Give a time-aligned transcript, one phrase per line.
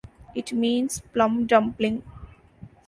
[0.33, 2.01] It means plum dumpling.